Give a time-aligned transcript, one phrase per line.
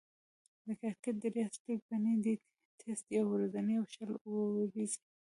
[0.65, 2.33] د کرکټ درې اصلي بڼې دي:
[2.79, 4.93] ټېسټ، يو ورځنۍ، او شل اووريز.